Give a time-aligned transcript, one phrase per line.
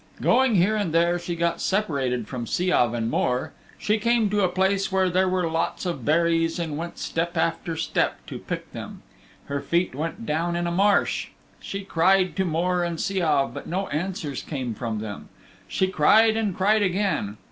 [0.19, 3.51] Going here and there she got separated from Siav and Mor.
[3.77, 7.75] She came to a place where there were lots of berries and went step after
[7.77, 9.03] step to pick them.
[9.45, 11.27] Her feet went down in a marsh.
[11.59, 15.29] She cried to Mor and Siav, but no answers came from them.
[15.67, 17.37] She cried and cried again.